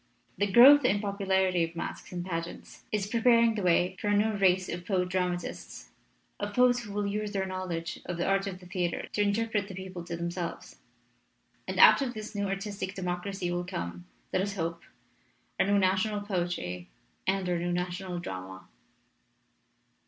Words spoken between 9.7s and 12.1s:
people to themselves. And out